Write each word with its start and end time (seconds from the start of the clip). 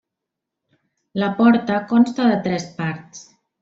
La 1.25 1.29
porta 1.43 1.79
consta 1.95 2.29
de 2.35 2.43
tres 2.51 2.71
parts. 2.83 3.27